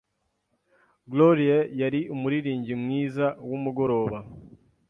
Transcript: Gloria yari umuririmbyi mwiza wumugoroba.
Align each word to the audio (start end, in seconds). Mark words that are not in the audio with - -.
Gloria 1.11 1.59
yari 1.81 1.99
umuririmbyi 2.13 2.73
mwiza 2.81 3.25
wumugoroba. 3.49 4.17